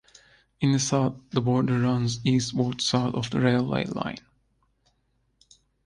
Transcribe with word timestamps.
In 0.59 0.71
the 0.71 0.79
south, 0.79 1.19
the 1.29 1.41
border 1.41 1.79
runs 1.81 2.25
eastward 2.25 2.81
south 2.81 3.13
of 3.13 3.29
the 3.29 3.39
railway 3.39 3.85
line. 3.85 4.17